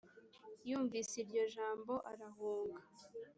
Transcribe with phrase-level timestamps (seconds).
[0.69, 2.79] yumvise iryo jambo arahunga